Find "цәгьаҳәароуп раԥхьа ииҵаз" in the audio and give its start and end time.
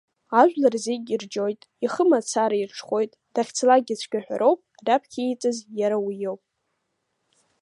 3.99-5.57